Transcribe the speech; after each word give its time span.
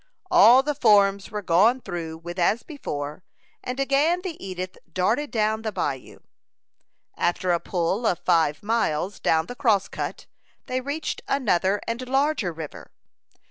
All 0.31 0.63
the 0.63 0.73
forms 0.73 1.29
were 1.29 1.43
gone 1.43 1.79
through 1.79 2.17
with 2.17 2.39
as 2.39 2.63
before, 2.63 3.23
and 3.63 3.79
again 3.79 4.21
the 4.23 4.43
Edith 4.43 4.79
darted 4.91 5.29
down 5.29 5.61
the 5.61 5.71
bayou. 5.71 6.21
After 7.15 7.51
a 7.51 7.59
pull 7.59 8.07
of 8.07 8.17
five 8.17 8.63
miles 8.63 9.19
down 9.19 9.45
the 9.45 9.53
Crosscut, 9.53 10.25
they 10.65 10.81
reached 10.81 11.21
another 11.27 11.79
and 11.87 12.09
larger 12.09 12.51
river. 12.51 12.89